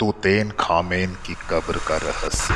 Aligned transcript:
तूतेन 0.00 0.52
खामेन 0.60 1.14
की 1.26 1.34
कब्र 1.34 1.76
का 1.76 1.96
रहस्य। 1.96 2.54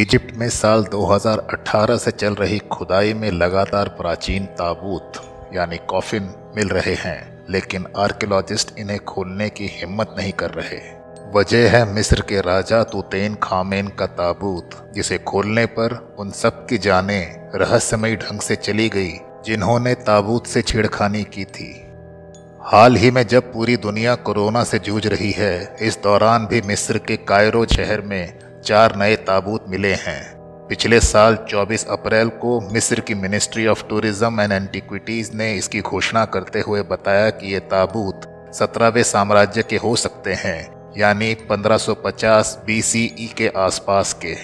इजिप्ट 0.00 0.36
में 0.36 0.48
साल 0.48 0.84
2018 0.84 1.96
से 1.96 2.10
चल 2.10 2.34
रही 2.34 2.58
खुदाई 2.58 3.14
में 3.14 3.30
लगातार 3.30 3.88
प्राचीन 3.88 4.46
ताबूत, 4.46 5.12
यानी 5.54 5.76
कॉफिन, 5.76 6.34
मिल 6.56 6.68
रहे 6.68 6.94
हैं, 6.94 7.46
लेकिन 7.50 7.86
आर्कियोलॉजिस्ट 7.96 8.78
इन्हें 8.78 9.04
खोलने 9.04 9.50
की 9.50 9.66
हिम्मत 9.66 10.14
नहीं 10.18 10.32
कर 10.32 10.50
रहे। 10.50 10.98
वजह 11.34 11.70
है 11.70 11.94
मिस्र 11.94 12.20
के 12.20 12.40
राजा 12.40 12.82
तूतेन 12.84 13.34
खामेन 13.34 13.88
का 13.88 14.06
ताबूत, 14.06 14.92
जिसे 14.94 15.18
खोलने 15.18 15.66
पर 15.66 16.16
उन 16.18 16.30
सब 16.30 16.66
की 16.66 16.78
जाने 16.78 17.36
रहस्यमयी 17.54 18.16
ढंग 18.16 18.40
से 18.40 18.56
चली 18.56 18.88
गई, 18.88 19.12
जिन्होंने 19.44 19.94
ताबूत 19.94 20.46
से 20.46 20.62
छेड़खानी 20.62 21.24
की 21.24 21.44
थी। 21.44 21.87
हाल 22.68 22.96
ही 22.96 23.10
में 23.10 23.22
जब 23.26 23.42
पूरी 23.52 23.76
दुनिया 23.76 24.14
कोरोना 24.14 24.62
से 24.64 24.78
जूझ 24.78 25.06
रही 25.06 25.30
है, 25.32 25.76
इस 25.82 25.98
दौरान 26.02 26.46
भी 26.46 26.60
मिस्र 26.60 26.98
के 26.98 27.16
कायरो 27.18 27.64
शहर 27.66 28.00
में 28.00 28.38
चार 28.64 28.96
नए 28.96 29.14
ताबूत 29.16 29.64
मिले 29.68 29.92
हैं। 29.94 30.66
पिछले 30.68 30.98
साल 31.00 31.36
24 31.48 31.86
अप्रैल 31.88 32.28
को 32.42 32.60
मिस्र 32.72 33.00
की 33.00 33.14
ministry 33.14 33.66
of 33.66 33.84
tourism 33.88 34.40
and 34.40 34.52
antiquities 34.52 35.30
ने 35.34 35.52
इसकी 35.54 35.80
घोषणा 35.80 36.24
करते 36.24 36.60
हुए 36.60 36.82
बताया 36.82 37.30
कि 37.30 37.52
ये 37.54 37.60
ताबूत 37.70 38.28
सत्रहवें 38.54 39.02
साम्राज्य 39.04 39.62
के 39.62 39.76
हो 39.76 39.94
सकते 39.96 40.34
हैं, 40.34 40.92
यानी 40.98 41.34
1550 41.34 42.56
बीसीई 42.66 43.32
के 43.38 43.48
आसपास 43.56 44.12
के। 44.24 44.36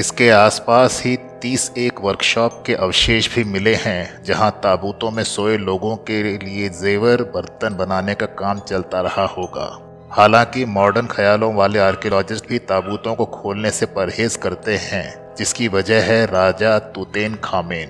इसके 0.00 0.30
आसपास 0.30 1.02
ही 1.04 1.16
30 1.42 1.72
एक 1.78 2.00
वर्कशॉप 2.00 2.64
के 2.66 2.74
अवशेष 2.74 3.34
भी 3.34 3.44
मिले 3.44 3.74
हैं, 3.74 4.24
जहाँ 4.24 4.60
ताबूतों 4.62 5.10
में 5.10 5.24
सोए 5.24 5.56
लोगों 5.56 5.96
के 5.96 6.38
लिए 6.38 6.68
जेवर, 6.68 7.22
बर्तन 7.22 7.76
बनाने 7.76 8.14
का 8.14 8.26
काम 8.26 8.58
चलता 8.58 9.00
रहा 9.00 9.26
होगा। 9.26 9.80
हालाँकि 10.10 10.64
मॉडर्न 10.64 11.06
ख्यालों 11.06 11.54
वाले 11.54 11.78
आर्कियोलॉजिस्ट 11.78 12.48
भी 12.48 12.58
ताबूतों 12.58 13.14
को 13.14 13.24
खोलने 13.24 13.70
से 13.70 13.86
परहेज 13.86 14.36
करते 14.36 14.76
हैं, 14.76 15.34
जिसकी 15.38 15.68
वजह 15.68 16.02
है 16.02 16.26
राजा 16.26 16.78
तुतेन 16.78 17.38
खामेन। 17.44 17.88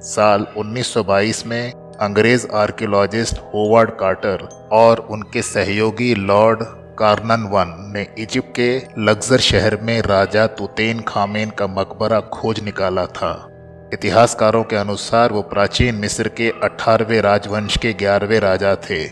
साल 0.00 0.46
1922 0.56 1.46
में 1.46 1.72
अंग्रेज़ 2.00 2.46
आर्कियोलॉजिस्ट 2.54 3.38
होवर्ड 3.38 3.90
कार्टर 3.90 4.68
और 4.72 4.98
उनके 5.10 5.42
सहयोगी 5.42 6.14
लॉर्ड 6.14 6.64
कार्नन 6.98 7.48
वन 7.52 7.92
ने 7.94 8.06
इजिप्ट 8.18 8.54
के 8.56 8.82
लग्जर 8.98 9.38
शहर 9.38 9.78
में 9.82 10.02
राजा 10.02 10.46
तुतेन 10.46 11.00
खामेन 11.00 11.50
का 11.50 11.66
मकबरा 11.66 12.20
खोज 12.20 12.60
निकाला 12.60 13.06
था। 13.06 13.48
इतिहासकारों 13.92 14.64
के 14.64 14.76
अनुसार 14.76 15.32
वो 15.32 15.42
प्राचीन 15.42 15.94
मिस्र 15.94 16.28
के 16.28 16.52
18वें 16.64 17.20
राजवंश 17.20 17.76
के 17.76 17.92
11वें 17.92 18.40
राजा 18.40 18.74
थे। 18.74 19.04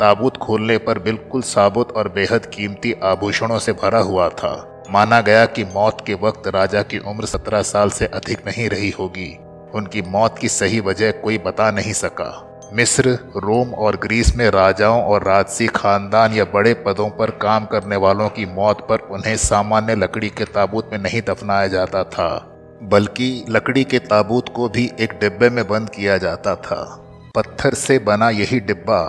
ताबूत 0.00 0.36
खोलने 0.36 0.78
पर 0.78 0.98
बिल्कुल 0.98 1.42
साबुत 1.42 1.92
और 1.92 2.08
बेहद 2.08 2.46
कीमती 2.46 2.94
आभूषणों 3.02 3.58
से 3.58 3.72
भरा 3.72 3.98
हुआ 3.98 4.28
था। 4.28 4.82
माना 4.90 5.20
गया 5.20 5.46
कि 5.46 5.64
मौत 5.64 6.04
के 6.06 6.14
वक्त 6.14 6.48
राजा 6.48 6.82
की 6.82 6.98
उम्र 6.98 7.26
17 7.26 7.62
साल 7.62 7.90
से 7.90 8.06
अधिक 8.06 8.38
नहीं 8.46 8.68
रही 8.68 8.90
होगी। 8.90 9.38
उनकी 9.74 10.02
मौत 10.02 10.38
की 10.38 10.48
सही 10.48 10.80
वजह 10.80 11.10
कोई 11.10 11.38
बता 11.38 11.70
नहीं 11.70 11.92
सका। 11.92 12.47
मिस्र, 12.74 13.10
रोम 13.36 13.72
और 13.74 13.96
ग्रीस 13.96 14.36
में 14.36 14.48
राजाओं 14.50 15.02
और 15.02 15.22
राजसी 15.22 15.66
खानदान 15.66 16.32
या 16.32 16.44
बड़े 16.44 16.74
पदों 16.74 17.08
पर 17.10 17.30
काम 17.30 17.64
करने 17.64 17.96
वालों 17.96 18.28
की 18.28 18.46
मौत 18.46 18.86
पर 18.88 18.98
उन्हें 18.98 19.36
सामान्य 19.36 19.94
लकड़ी 19.94 20.28
के 20.28 20.44
ताबूत 20.44 20.90
में 20.92 20.98
नहीं 20.98 21.22
दफनाया 21.22 21.66
जाता 21.66 22.04
था, 22.04 22.28
बल्कि 22.82 23.44
लकड़ी 23.50 23.84
के 23.84 23.98
ताबूत 23.98 24.48
को 24.48 24.68
भी 24.68 24.90
एक 25.00 25.12
डिब्बे 25.12 25.50
में 25.50 25.68
बंद 25.68 25.90
किया 25.90 26.18
जाता 26.18 26.54
था। 26.56 26.84
पत्थर 27.34 27.74
से 27.74 27.98
बना 27.98 28.30
यही 28.30 28.60
डिब्बा 28.60 29.02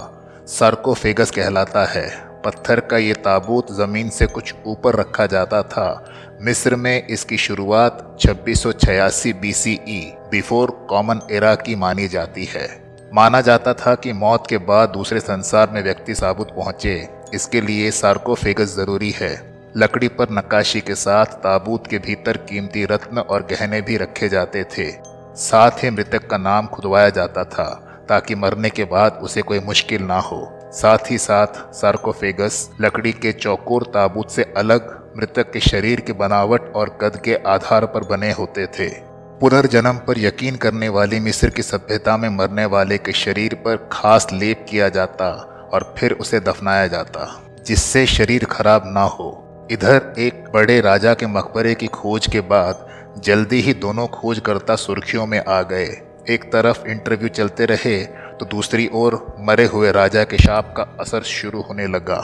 सार्कोफेगस 0.48 1.32
कहलाता 1.32 1.86
है। 1.86 2.10
पत्थर 2.46 2.80
का 2.80 2.98
ये 2.98 3.14
ताबूत 3.14 3.72
ज़मीन 3.72 4.10
से 4.10 4.26
कुछ 4.26 4.54
ऊपर 4.68 4.96
रखा 4.96 5.26
जाता 5.26 5.64
था। 5.64 6.06
मिस्र 6.42 6.76
में 6.76 7.08
इसकी 7.08 7.38
शुरुआत 7.38 8.18
2686 8.22 9.34
बीसीई 9.34 10.14
बिफोर 10.32 10.88
कॉमन 10.90 11.22
एरा 11.32 11.56
की 11.56 11.76
मानी 11.76 12.08
जाती 12.08 12.46
है। 12.46 12.89
माना 13.14 13.40
जाता 13.42 13.74
था 13.74 13.94
कि 13.96 14.12
मौत 14.14 14.48
के 14.48 14.58
बाद 14.58 14.90
दूसरे 14.90 15.20
संसार 15.20 15.70
में 15.70 15.82
व्यक्ति 15.84 16.16
साबुत 16.16 16.52
पहुँचे, 16.56 17.08
इसके 17.34 17.62
लिए 17.62 17.90
सार्कोफेगस 17.92 18.76
ज़रूरी 18.76 19.10
है। 19.12 19.32
लकड़ी 19.78 20.08
पर 20.08 20.28
नक्काशी 20.32 20.82
के 20.82 20.96
साथ 20.96 21.26
ताबूत 21.26 21.88
के 21.88 21.98
भीतर 21.98 22.38
कीमती 22.38 22.86
रत्न 22.86 23.18
और 23.20 23.48
गहने 23.52 23.82
भी 23.82 23.98
रखे 23.98 24.30
जाते 24.30 24.64
थे। 24.78 24.90
साथ 25.36 25.84
ही 25.84 25.90
मृतक 25.90 26.28
का 26.28 26.38
नाम 26.38 26.68
खुदवाया 26.68 27.10
जाता 27.10 27.44
था, 27.44 27.68
ताकि 28.10 28.36
मरने 28.36 28.70
के 28.70 28.84
बाद 28.84 29.20
उसे 29.24 29.42
कोई 29.42 29.60
मुश्किल 29.60 30.04
ना 30.04 30.20
हो। 30.20 30.48
साथ 30.74 31.12
ही 31.12 31.18
साथ 31.18 31.74
सार्कोफेगस 31.74 32.70
लकड़ी 32.82 33.12
के 33.12 33.32
चौकोर 33.32 33.92
ताबूत 33.94 34.32
से 34.32 34.54
अलग, 34.58 34.96
मृतक 35.18 35.52
के 35.52 35.60
शरीर 35.60 36.00
की 36.00 36.14
बनावट 36.14 36.74
और 36.76 36.98
कद 37.02 37.22
के 37.26 37.36
आधार 37.48 37.86
पर 37.86 38.04
बने 38.04 38.32
होते 38.32 38.66
थे। 38.80 39.09
पुनर्जन्म 39.42 39.98
पर 39.98 40.20
यकीन 40.20 40.56
करने 40.56 40.88
वाली 40.90 41.20
मिस्र 41.20 41.50
की 41.50 41.62
सभ्यता 41.62 42.16
में 42.18 42.30
मरने 42.30 42.66
वाले 42.66 42.98
के 42.98 43.12
शरीर 43.12 43.54
पर 43.56 43.76
खास 43.92 44.28
लेप 44.34 44.66
किया 44.70 44.90
जाता 44.90 45.30
और 45.74 45.94
फिर 45.98 46.14
उसे 46.14 46.40
दफनाया 46.40 46.88
जाता, 46.88 47.28
जिससे 47.68 48.06
शरीर 48.06 48.46
खराब 48.46 48.84
ना 48.86 49.04
हो। 49.04 49.68
इधर 49.72 50.14
एक 50.20 50.44
बड़े 50.54 50.80
राजा 50.82 51.14
के 51.14 51.28
मकबरे 51.28 51.76
की 51.76 51.88
खोज 51.88 52.28
के 52.28 52.42
बाद 52.42 52.88
जल्दी 53.24 53.62
ही 53.62 53.74
दोनों 53.78 54.08
खोजकर्ता 54.10 54.76
सुर्खियों 54.76 55.26
में 55.26 55.40
आ 55.40 55.62
गए। 55.62 55.88
एक 56.30 56.52
तरफ़ 56.54 56.86
इंटरव्यू 56.88 57.30
चलते 57.30 57.66
रहे 57.66 57.98
तो 58.40 58.46
दूसरी 58.46 58.90
ओर 58.94 59.26
मरे 59.40 59.66
हुए 59.66 59.92
राजा 59.92 60.24
के 60.24 60.38
शाप 60.38 60.74
का 60.78 60.84
असर 61.00 61.22
शुरू 61.24 61.62
होने 61.62 61.88
लगा। 61.88 62.22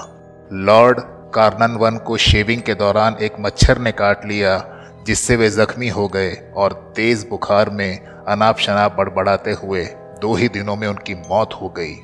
लॉर्ड 0.54 1.00
कार्नन 1.36 1.76
वन 1.78 1.98
को 1.98 2.18
शेविंग 2.20 2.62
के 2.62 2.74
दौरान 2.76 3.16
एक 3.22 3.40
मच्छर 3.40 3.78
ने 3.78 3.92
काट 3.94 4.26
लिया 4.26 4.58
जिससे 5.06 5.36
वे 5.36 5.50
जख्मी 5.50 5.90
हो 5.90 6.08
गए 6.08 6.32
और 6.56 6.74
तेज 6.96 7.26
बुखार 7.30 7.70
में 7.70 8.06
अनाप 8.06 8.58
शनाप 8.58 8.96
बड़बड़ाते 8.98 9.52
हुए 9.52 9.86
दो 10.22 10.34
ही 10.36 10.48
दिनों 10.48 10.76
में 10.76 10.88
उनकी 10.88 11.14
मौत 11.14 11.54
हो 11.54 11.70
गई। 11.70 11.96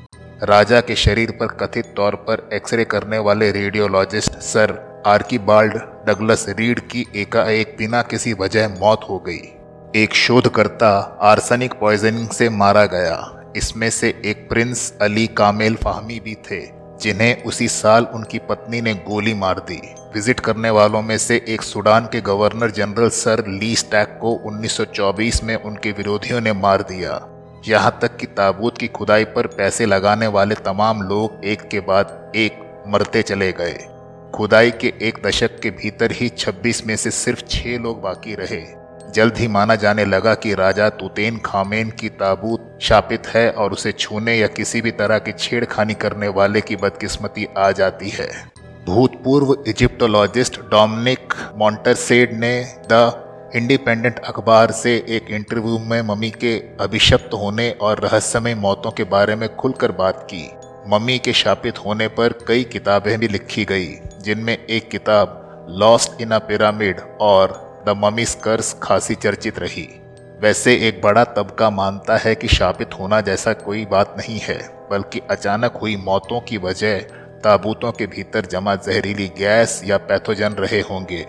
राजा 0.42 0.80
के 0.80 0.94
शरीर 0.96 1.30
पर 1.30 1.46
कथित 1.46 1.92
तौर 1.96 2.14
पर 2.14 2.48
एक्सरे 2.52 2.84
करने 2.84 3.18
वाले 3.18 3.50
radiologist 3.52 4.32
sir 4.32 5.02
Archibald 5.06 5.74
Douglas 6.06 6.46
Reid 6.48 6.80
की 6.80 7.06
एकाएक 7.16 7.74
बिना 7.78 8.02
किसी 8.02 8.32
वजह 8.32 8.68
मौत 8.68 9.06
हो 9.10 9.18
गई। 9.18 9.40
एक 9.96 10.14
शोधकर्ता 10.14 11.18
आर्सनिक 11.22 11.72
पॉइजनिंग 11.72 12.28
से 12.28 12.48
मारा 12.48 12.84
गया। 12.86 13.42
इसमें 13.56 13.90
से 13.90 14.08
एक 14.24 14.48
प्रिंस 14.48 14.92
अली 15.00 15.26
कामेल 15.26 15.74
फाहमी 15.76 16.20
भी 16.20 16.34
थे। 16.50 16.81
जिन्हें 17.02 17.42
उसी 17.42 17.68
साल 17.68 18.06
उनकी 18.14 18.38
पत्नी 18.38 18.80
ने 18.80 18.94
गोली 18.94 19.34
मार 19.34 19.58
दी। 19.58 19.80
विज़िट 20.14 20.40
करने 20.40 20.70
वालों 20.70 21.02
में 21.02 21.16
से 21.18 21.44
एक 21.48 21.62
सूडान 21.62 22.06
के 22.12 22.20
governor 22.20 22.70
general 22.70 23.08
sir 23.08 23.44
Lee 23.48 23.74
Stack 23.76 24.18
को 24.20 24.32
1924 24.46 25.42
में 25.44 25.54
उनके 25.56 25.92
विरोधियों 25.92 26.40
ने 26.40 26.52
मार 26.52 26.82
दिया। 26.82 27.20
यहाँ 27.68 27.98
तक 28.02 28.16
कि 28.16 28.26
ताबूत 28.26 28.78
की 28.78 28.88
खुदाई 28.88 29.24
पर 29.24 29.46
पैसे 29.46 29.86
लगाने 29.86 30.26
वाले 30.26 30.54
तमाम 30.54 31.02
लोग 31.02 31.44
एक 31.44 31.62
के 31.62 31.80
बाद 31.80 32.32
एक 32.36 32.58
मरते 32.88 33.22
चले 33.22 33.52
गए। 33.52 33.78
खुदाई 34.34 34.70
के 34.70 34.92
एक 35.02 35.22
दशक 35.26 35.58
के 35.60 35.70
भीतर 35.70 36.12
ही 36.12 36.28
26 36.28 36.86
में 36.86 36.96
से 36.96 37.10
सिर्फ़ 37.10 37.42
छह 37.48 37.78
लोग 37.78 38.00
बाकी 38.02 38.34
रहे। 38.34 38.81
जल्द 39.14 39.36
ही 39.36 39.48
माना 39.48 39.74
जाने 39.74 40.04
लगा 40.04 40.34
कि 40.34 40.54
राजा 40.54 40.88
तुतेन 40.90 41.38
खामेन 41.44 41.90
की 41.90 42.08
ताबूत 42.08 42.78
शापित 42.82 43.26
है 43.26 43.50
और 43.52 43.72
उसे 43.72 43.92
छूने 43.92 44.36
या 44.36 44.46
किसी 44.46 44.80
भी 44.80 44.90
तरह 44.90 45.18
की 45.18 45.32
छेड़खानी 45.32 45.94
करने 45.94 46.28
वाले 46.28 46.60
की 46.60 46.76
बदकिस्मती 46.76 47.46
आ 47.58 47.70
जाती 47.70 48.08
है। 48.08 48.28
भूतपूर्व 48.86 49.56
इजिप्टोलॉजिस्ट 49.68 50.60
डोमिनिक 50.60 51.34
मॉन्टरसेड 51.56 52.32
ने 52.40 52.54
द 52.92 53.50
इंडिपेंडेंट 53.56 54.18
अखबार 54.18 54.70
से 54.70 54.94
एक 55.08 55.26
इंटरव्यू 55.30 55.78
में 55.78 56.00
मम्मी 56.02 56.30
के 56.30 56.56
अभिशप्त 56.80 57.34
होने 57.34 57.70
और 57.80 58.00
रहस्यमय 58.00 58.54
मौतों 58.54 58.90
के 58.90 59.04
बारे 59.04 59.36
में 59.36 59.48
खुलकर 59.56 59.92
बात 59.92 60.26
की। 60.30 60.50
मम्मी 60.88 61.18
के 61.18 61.32
शापित 61.32 61.78
होने 61.78 62.08
पर 62.08 62.32
कई 62.48 62.62
किताबें 62.64 63.18
भी 63.18 63.28
लिखी 63.28 63.64
गई, 63.64 63.88
जिनमें 64.20 64.56
एक 64.56 64.88
किताब 64.90 65.66
लॉस्ट 65.70 66.20
इन 66.20 66.30
अ 66.30 66.38
पिरामिड 66.38 67.00
और 67.20 67.71
द 67.86 67.94
ममीज 67.96 68.34
कर्स 68.34 68.72
खासी 68.82 69.14
चर्चित 69.14 69.58
रही, 69.58 69.88
वैसे 70.40 70.74
एक 70.88 71.00
बड़ा 71.02 71.24
तबका 71.26 71.70
मानता 71.70 72.16
है 72.16 72.34
कि 72.34 72.48
शापित 72.48 72.94
होना 72.94 73.20
जैसा 73.20 73.52
कोई 73.52 73.84
बात 73.86 74.14
नहीं 74.18 74.38
है, 74.38 74.58
बल्कि 74.90 75.20
अचानक 75.30 75.76
हुई 75.76 75.96
मौतों 75.96 76.40
की 76.40 76.58
वजह 76.58 76.98
ताबूतों 77.44 77.92
के 77.92 78.06
भीतर 78.06 78.46
जमा 78.46 78.74
जहरीली 78.76 79.28
गैस 79.38 79.80
या 79.84 79.96
पैथोजन 79.98 80.52
रहे 80.54 80.80
होंगे। 80.80 81.26